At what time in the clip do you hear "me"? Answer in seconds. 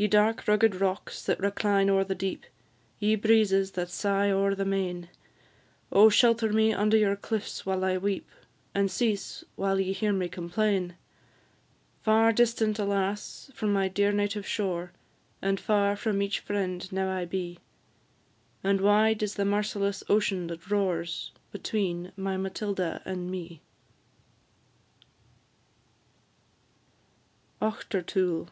6.50-6.72, 10.14-10.26, 23.30-23.60